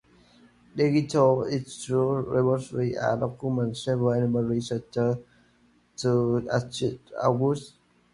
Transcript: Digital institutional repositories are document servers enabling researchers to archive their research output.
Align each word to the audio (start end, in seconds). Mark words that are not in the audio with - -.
Digital 0.75 1.45
institutional 1.45 2.13
repositories 2.23 2.97
are 2.97 3.17
document 3.19 3.77
servers 3.77 4.17
enabling 4.17 4.47
researchers 4.47 5.17
to 5.95 6.43
archive 6.51 6.71
their 6.71 6.71
research 6.71 7.13
output. 7.23 7.73